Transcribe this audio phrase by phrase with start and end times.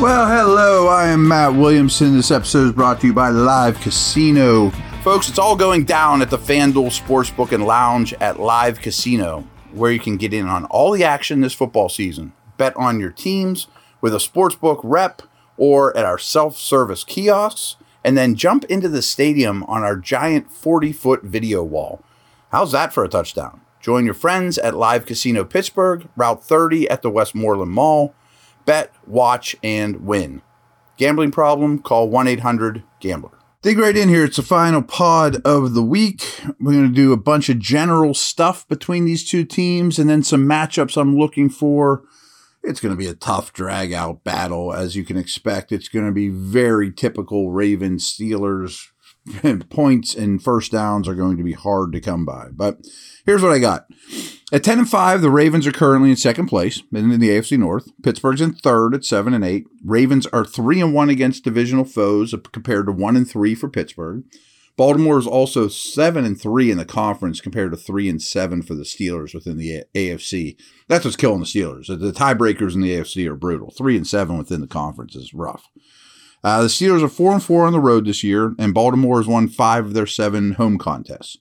[0.00, 2.14] Well, hello, I am Matt Williamson.
[2.14, 4.70] This episode is brought to you by Live Casino.
[5.02, 9.90] Folks, it's all going down at the FanDuel Sportsbook and Lounge at Live Casino, where
[9.90, 12.32] you can get in on all the action this football season.
[12.58, 13.66] Bet on your teams
[14.00, 15.22] with a sportsbook rep
[15.56, 17.74] or at our self service kiosks,
[18.04, 22.04] and then jump into the stadium on our giant 40 foot video wall.
[22.52, 23.62] How's that for a touchdown?
[23.80, 28.14] Join your friends at Live Casino Pittsburgh, Route 30 at the Westmoreland Mall
[28.68, 30.42] Bet, watch, and win.
[30.98, 31.78] Gambling problem?
[31.78, 33.30] Call 1 800 Gambler.
[33.62, 34.24] Dig right in here.
[34.24, 36.42] It's the final pod of the week.
[36.60, 40.22] We're going to do a bunch of general stuff between these two teams and then
[40.22, 42.02] some matchups I'm looking for.
[42.62, 45.72] It's going to be a tough drag out battle, as you can expect.
[45.72, 48.88] It's going to be very typical Ravens Steelers.
[49.70, 52.48] Points and first downs are going to be hard to come by.
[52.52, 52.86] But
[53.24, 53.86] here's what I got.
[54.50, 57.90] At 10 and 5, the Ravens are currently in second place in the AFC North.
[58.02, 59.66] Pittsburgh's in third at 7 and 8.
[59.84, 64.24] Ravens are 3 and 1 against divisional foes compared to 1 and 3 for Pittsburgh.
[64.78, 68.74] Baltimore is also 7 and 3 in the conference compared to 3 and 7 for
[68.74, 70.56] the Steelers within the AFC.
[70.86, 71.88] That's what's killing the Steelers.
[71.88, 73.70] The tiebreakers in the AFC are brutal.
[73.70, 75.68] 3 and 7 within the conference is rough.
[76.42, 79.26] Uh, the Steelers are 4 and 4 on the road this year, and Baltimore has
[79.26, 81.36] won 5 of their 7 home contests.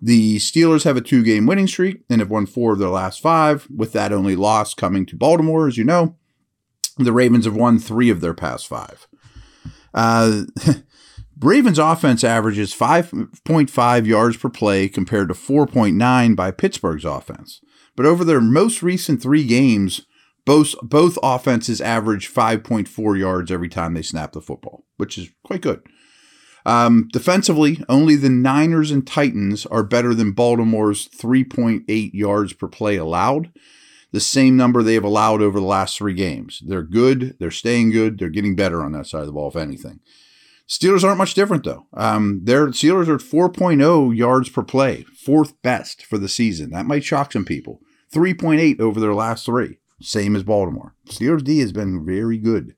[0.00, 3.20] The Steelers have a two game winning streak and have won four of their last
[3.20, 6.16] five, with that only loss coming to Baltimore, as you know.
[6.96, 9.06] The Ravens have won three of their past five.
[9.94, 10.44] Uh,
[11.40, 17.60] Ravens offense averages 5.5 yards per play compared to 4.9 by Pittsburgh's offense.
[17.94, 20.02] But over their most recent three games,
[20.44, 25.60] both both offenses average 5.4 yards every time they snap the football, which is quite
[25.60, 25.82] good.
[26.68, 32.96] Um, defensively, only the Niners and Titans are better than Baltimore's 3.8 yards per play
[32.96, 33.50] allowed,
[34.12, 36.62] the same number they have allowed over the last three games.
[36.66, 37.36] They're good.
[37.40, 38.18] They're staying good.
[38.18, 40.00] They're getting better on that side of the ball, if anything.
[40.68, 41.86] Steelers aren't much different, though.
[41.94, 46.68] Um, their Steelers are 4.0 yards per play, fourth best for the season.
[46.68, 47.80] That might shock some people.
[48.12, 50.94] 3.8 over their last three, same as Baltimore.
[51.08, 52.74] Steelers D has been very good.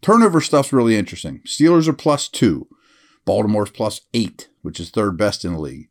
[0.00, 1.42] Turnover stuff's really interesting.
[1.46, 2.66] Steelers are plus two.
[3.24, 5.88] Baltimore's plus eight, which is third best in the league.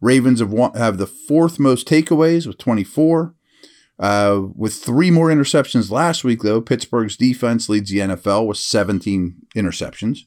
[0.00, 3.34] Ravens have, won, have the fourth most takeaways with 24.
[3.98, 9.36] Uh, with three more interceptions last week, though, Pittsburgh's defense leads the NFL with 17
[9.56, 10.20] interceptions.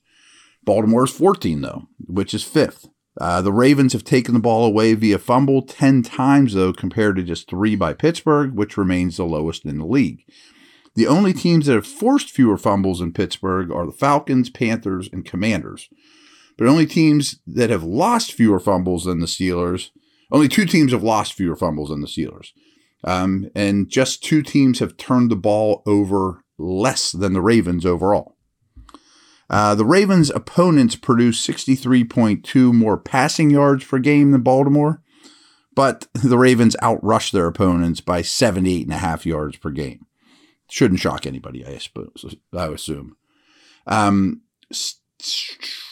[0.65, 2.87] Baltimore's 14, though, which is fifth.
[3.19, 7.23] Uh, the Ravens have taken the ball away via fumble 10 times, though, compared to
[7.23, 10.23] just three by Pittsburgh, which remains the lowest in the league.
[10.95, 15.25] The only teams that have forced fewer fumbles in Pittsburgh are the Falcons, Panthers, and
[15.25, 15.89] Commanders.
[16.59, 19.91] But only teams that have lost fewer fumbles than the Steelers,
[20.29, 22.49] only two teams have lost fewer fumbles than the Steelers.
[23.05, 28.35] Um, and just two teams have turned the ball over less than the Ravens overall.
[29.49, 35.01] Uh, the Ravens' opponents produced 63.2 more passing yards per game than Baltimore,
[35.75, 40.05] but the Ravens outrush their opponents by 78.5 yards per game.
[40.69, 42.35] Shouldn't shock anybody, I suppose.
[42.53, 43.15] I assume.
[43.87, 44.41] Um,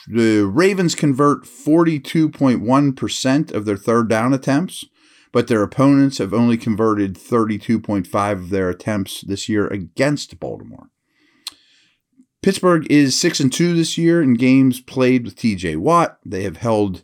[0.08, 4.86] the Ravens convert 42.1% of their third down attempts,
[5.34, 10.90] but their opponents have only converted 32.5 of their attempts this year against Baltimore.
[12.42, 16.18] Pittsburgh is 6 and 2 this year in games played with TJ Watt.
[16.26, 17.04] They have held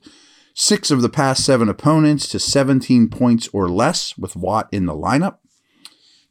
[0.53, 4.93] 6 of the past 7 opponents to 17 points or less with Watt in the
[4.93, 5.39] lineup.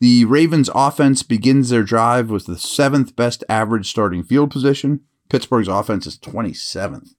[0.01, 5.67] The Ravens offense begins their drive with the 7th best average starting field position Pittsburgh's
[5.67, 7.14] offense is 27th.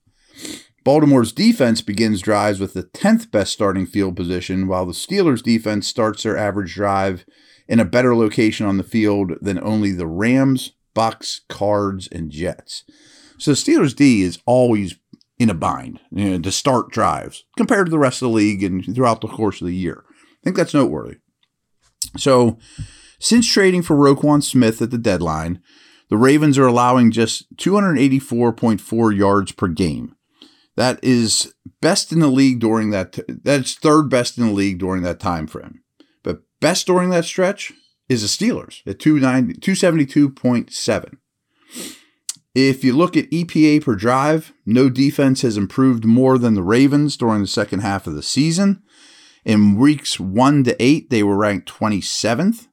[0.84, 5.88] Baltimore's defense begins drives with the 10th best starting field position, while the Steelers' defense
[5.88, 7.24] starts their average drive
[7.66, 12.84] in a better location on the field than only the Rams, Bucks, Cards, and Jets.
[13.36, 14.94] So the Steelers' D is always
[15.40, 18.62] in a bind you know, to start drives compared to the rest of the league
[18.62, 20.04] and throughout the course of the year.
[20.08, 21.16] I think that's noteworthy.
[22.16, 22.60] So,
[23.18, 25.60] since trading for Roquan Smith at the deadline,
[26.10, 30.14] the Ravens are allowing just 284.4 yards per game.
[30.76, 33.18] That is best in the league during that.
[33.28, 35.80] That's third best in the league during that time frame.
[36.22, 37.72] But best during that stretch
[38.08, 41.16] is the Steelers at 272.7.
[42.54, 47.16] If you look at EPA per drive, no defense has improved more than the Ravens
[47.16, 48.84] during the second half of the season.
[49.44, 52.68] In weeks one to eight, they were ranked 27th.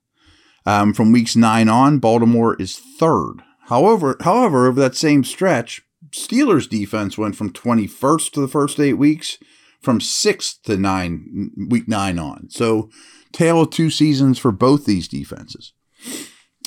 [0.66, 3.38] Um, from weeks nine on, Baltimore is third.
[3.68, 5.82] However, however, over that same stretch,
[6.12, 9.38] Steelers defense went from 21st to the first eight weeks,
[9.80, 12.50] from sixth to nine week nine on.
[12.50, 12.90] So,
[13.32, 15.74] tale of two seasons for both these defenses.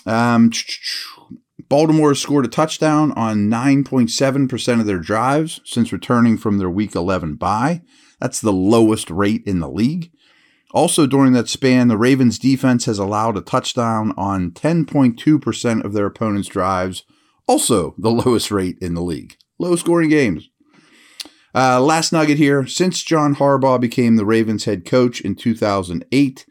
[0.06, 0.50] Um,
[1.68, 6.94] Baltimore has scored a touchdown on 9.7% of their drives since returning from their Week
[6.94, 7.82] 11 bye.
[8.20, 10.10] That's the lowest rate in the league.
[10.74, 16.06] Also, during that span, the Ravens defense has allowed a touchdown on 10.2% of their
[16.06, 17.04] opponent's drives,
[17.46, 19.36] also the lowest rate in the league.
[19.60, 20.50] Low scoring games.
[21.54, 26.44] Uh, last nugget here since John Harbaugh became the Ravens head coach in 2008,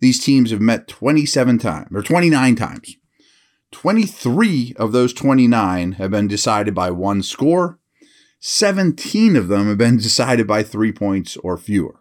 [0.00, 2.96] these teams have met 27 times, or 29 times.
[3.72, 7.78] 23 of those 29 have been decided by one score.
[8.40, 12.00] 17 of them have been decided by three points or fewer.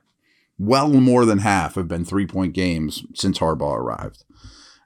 [0.58, 4.24] Well more than half have been three point games since Harbaugh arrived.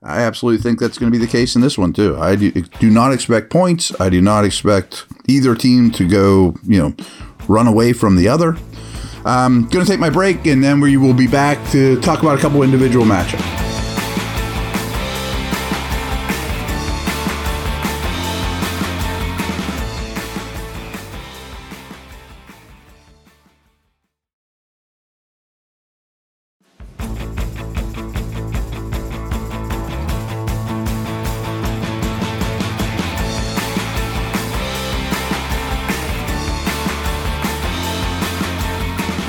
[0.01, 2.17] I absolutely think that's going to be the case in this one, too.
[2.17, 3.91] I do, do not expect points.
[3.99, 6.95] I do not expect either team to go, you know,
[7.49, 8.55] run away from the other.
[9.25, 12.21] Um, I'm going to take my break, and then we will be back to talk
[12.21, 13.58] about a couple individual matchups.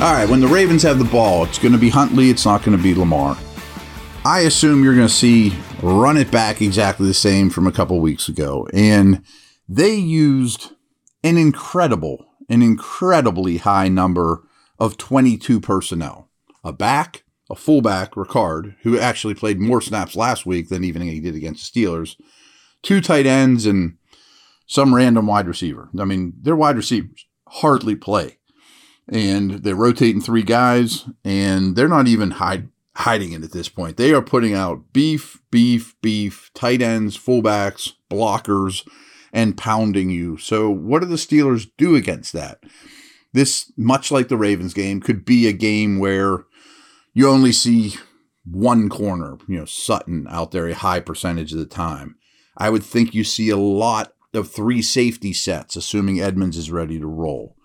[0.01, 2.63] All right, when the Ravens have the ball, it's going to be Huntley, it's not
[2.63, 3.37] going to be Lamar.
[4.25, 8.01] I assume you're going to see run it back exactly the same from a couple
[8.01, 8.67] weeks ago.
[8.73, 9.23] And
[9.69, 10.71] they used
[11.23, 14.43] an incredible, an incredibly high number
[14.79, 16.31] of 22 personnel.
[16.65, 21.21] A back, a fullback, Ricard, who actually played more snaps last week than even he
[21.21, 22.17] did against the Steelers,
[22.83, 23.99] two tight ends, and
[24.67, 25.91] some random wide receiver.
[25.99, 28.39] I mean, their wide receivers hardly play
[29.11, 33.97] and they're rotating three guys, and they're not even hide, hiding it at this point.
[33.97, 38.89] They are putting out beef, beef, beef, tight ends, fullbacks, blockers,
[39.33, 40.37] and pounding you.
[40.37, 42.63] So, what do the Steelers do against that?
[43.33, 46.45] This, much like the Ravens game, could be a game where
[47.13, 47.95] you only see
[48.45, 52.17] one corner, you know, Sutton out there a high percentage of the time.
[52.57, 56.99] I would think you see a lot of three safety sets, assuming Edmunds is ready
[56.99, 57.57] to roll.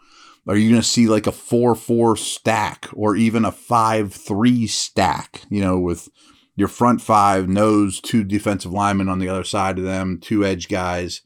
[0.47, 4.67] Are you going to see like a 4 4 stack or even a 5 3
[4.67, 6.09] stack, you know, with
[6.55, 10.67] your front five, nose, two defensive linemen on the other side of them, two edge
[10.67, 11.21] guys,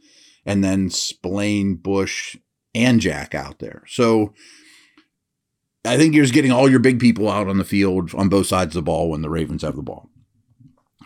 [0.45, 2.35] and then Spillane, Bush,
[2.73, 3.83] and Jack out there.
[3.87, 4.33] So
[5.85, 8.47] I think you're just getting all your big people out on the field on both
[8.47, 10.09] sides of the ball when the Ravens have the ball.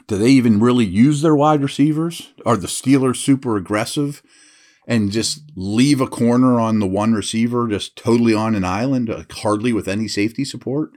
[0.07, 2.33] Do they even really use their wide receivers?
[2.45, 4.21] Are the Steelers super aggressive?
[4.87, 9.31] And just leave a corner on the one receiver just totally on an island, like
[9.31, 10.91] hardly with any safety support.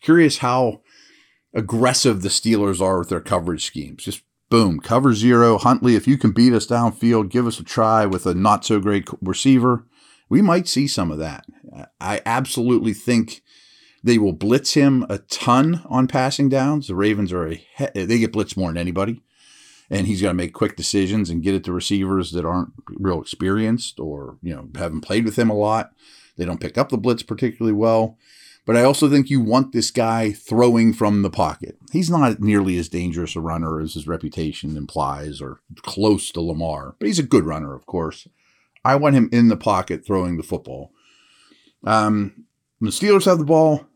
[0.00, 0.82] Curious how
[1.54, 4.04] aggressive the Steelers are with their coverage schemes.
[4.04, 5.58] Just boom, cover zero.
[5.58, 8.80] Huntley, if you can beat us downfield, give us a try with a not so
[8.80, 9.86] great receiver.
[10.28, 11.44] We might see some of that.
[12.00, 13.42] I absolutely think
[14.02, 16.88] they will blitz him a ton on passing downs.
[16.88, 19.22] The Ravens are a they get blitzed more than anybody
[19.90, 23.20] and he's got to make quick decisions and get it to receivers that aren't real
[23.20, 25.92] experienced or you know haven't played with him a lot.
[26.36, 28.16] They don't pick up the blitz particularly well.
[28.66, 31.76] But I also think you want this guy throwing from the pocket.
[31.92, 36.94] He's not nearly as dangerous a runner as his reputation implies or close to Lamar,
[36.98, 38.28] but he's a good runner, of course.
[38.84, 40.92] I want him in the pocket throwing the football.
[41.84, 42.44] Um,
[42.80, 43.86] the Steelers have the ball,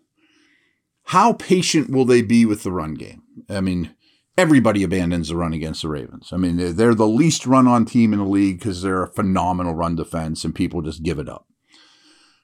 [1.05, 3.23] how patient will they be with the run game?
[3.49, 3.95] I mean,
[4.37, 6.31] everybody abandons the run against the Ravens.
[6.33, 9.75] I mean, they're the least run on team in the league because they're a phenomenal
[9.75, 11.47] run defense and people just give it up.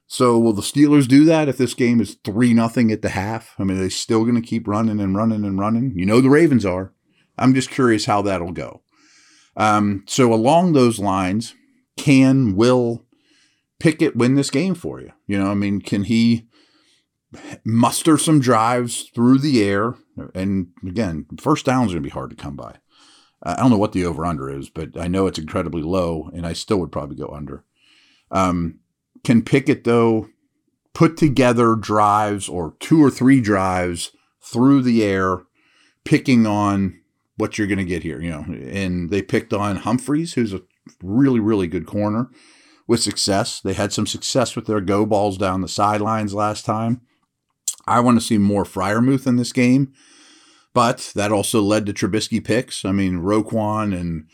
[0.06, 3.54] So will the Steelers do that if this game is 3 nothing at the half?
[3.58, 5.92] I mean, they're they still going to keep running and running and running?
[5.94, 6.92] You know the Ravens are.
[7.38, 8.82] I'm just curious how that'll go.
[9.56, 11.54] Um, so along those lines,
[11.96, 13.06] can will
[13.78, 15.12] Pickett win this game for you?
[15.26, 16.48] You know, I mean, can he
[17.64, 19.94] muster some drives through the air.
[20.34, 22.76] And again, first down is going to be hard to come by.
[23.42, 26.46] I don't know what the over under is, but I know it's incredibly low, and
[26.46, 27.64] I still would probably go under.
[28.30, 28.80] Um,
[29.24, 30.28] can Pickett, though,
[30.92, 35.42] put together drives or two or three drives through the air,
[36.04, 37.00] picking on
[37.36, 40.62] what you're going to get here, you know, and they picked on Humphreys, who's a
[41.02, 42.28] really, really good corner
[42.86, 43.60] with success.
[43.60, 47.00] They had some success with their go balls down the sidelines last time.
[47.86, 49.92] I want to see more Freiermuth in this game,
[50.72, 52.84] but that also led to Trubisky picks.
[52.84, 54.26] I mean, Roquan and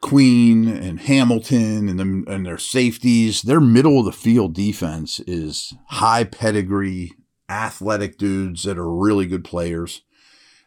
[0.00, 6.24] Queen and Hamilton and, and their safeties, their middle of the field defense is high
[6.24, 7.12] pedigree,
[7.48, 10.02] athletic dudes that are really good players.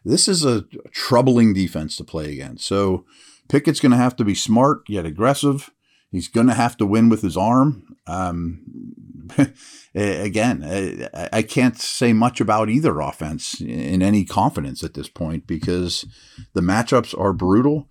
[0.04, 2.66] This is a troubling defense to play against.
[2.66, 3.04] So
[3.48, 5.70] Pickett's going to have to be smart yet aggressive.
[6.10, 7.96] He's going to have to win with his arm.
[8.06, 8.94] Um,
[9.94, 16.06] again, I can't say much about either offense in any confidence at this point because
[16.54, 17.88] the matchups are brutal.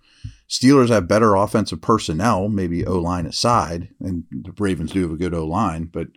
[0.48, 5.16] Steelers have better offensive personnel, maybe O line aside, and the Ravens do have a
[5.16, 6.08] good O line, but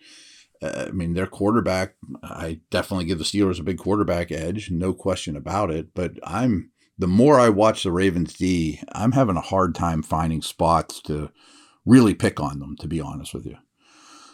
[0.61, 4.93] uh, I mean, their quarterback, I definitely give the Steelers a big quarterback edge, no
[4.93, 5.93] question about it.
[5.93, 10.41] But I'm the more I watch the Ravens D, I'm having a hard time finding
[10.41, 11.31] spots to
[11.85, 13.57] really pick on them, to be honest with you.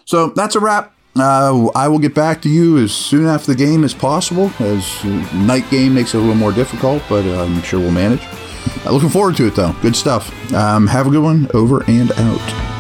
[0.06, 0.94] So that's a wrap.
[1.16, 5.04] Uh, I will get back to you as soon after the game as possible, as
[5.34, 8.22] night game makes it a little more difficult, but uh, I'm sure we'll manage.
[8.86, 9.74] Looking forward to it, though.
[9.82, 10.32] Good stuff.
[10.54, 11.50] Um, have a good one.
[11.54, 12.76] Over and out.